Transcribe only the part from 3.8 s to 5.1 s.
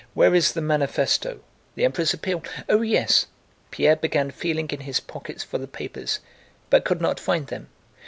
began feeling in his